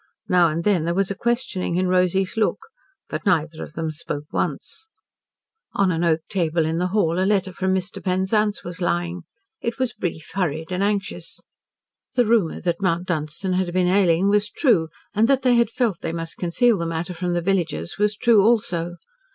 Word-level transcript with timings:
Now 0.27 0.49
and 0.49 0.63
then 0.63 0.85
there 0.85 0.95
was 0.95 1.11
a 1.11 1.15
questioning 1.15 1.75
in 1.75 1.87
Rosy's 1.87 2.35
look. 2.35 2.69
But 3.07 3.23
neither 3.23 3.61
of 3.61 3.73
them 3.73 3.91
spoke 3.91 4.23
once. 4.33 4.87
On 5.73 5.91
an 5.91 6.03
oak 6.03 6.21
table 6.27 6.65
in 6.65 6.79
the 6.79 6.87
hall 6.87 7.19
a 7.19 7.23
letter 7.23 7.53
from 7.53 7.71
Mr. 7.75 8.03
Penzance 8.03 8.63
was 8.63 8.81
lying. 8.81 9.25
It 9.61 9.77
was 9.77 9.93
brief, 9.93 10.31
hurried, 10.33 10.71
and 10.71 10.81
anxious. 10.81 11.39
The 12.15 12.25
rumour 12.25 12.61
that 12.61 12.81
Mount 12.81 13.05
Dunstan 13.09 13.53
had 13.53 13.71
been 13.73 13.87
ailing 13.87 14.27
was 14.27 14.49
true, 14.49 14.87
and 15.13 15.27
that 15.27 15.43
they 15.43 15.53
had 15.53 15.69
felt 15.69 15.99
they 16.01 16.11
must 16.13 16.37
conceal 16.37 16.79
the 16.79 16.87
matter 16.87 17.13
from 17.13 17.33
the 17.33 17.39
villagers 17.41 17.99
was 17.99 18.15
true 18.17 18.41
also. 18.43 18.95